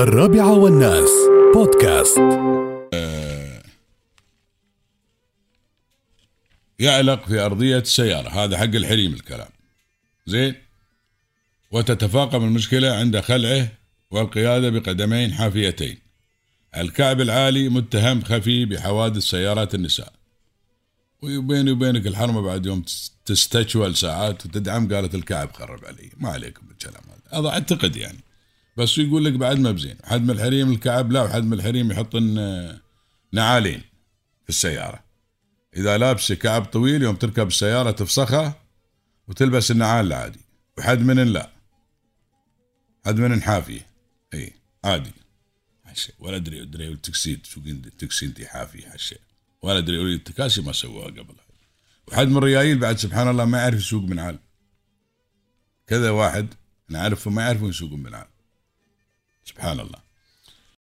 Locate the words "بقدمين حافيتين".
14.70-15.98